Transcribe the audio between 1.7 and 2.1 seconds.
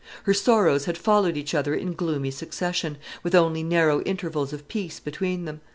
in